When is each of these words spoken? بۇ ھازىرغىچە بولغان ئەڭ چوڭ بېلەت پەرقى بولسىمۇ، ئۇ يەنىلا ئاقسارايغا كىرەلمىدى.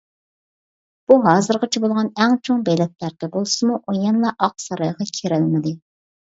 بۇ 1.09 1.17
ھازىرغىچە 1.25 1.81
بولغان 1.83 2.09
ئەڭ 2.23 2.33
چوڭ 2.49 2.63
بېلەت 2.69 2.95
پەرقى 3.05 3.29
بولسىمۇ، 3.37 3.77
ئۇ 3.83 3.95
يەنىلا 3.99 4.33
ئاقسارايغا 4.49 5.09
كىرەلمىدى. 5.21 5.77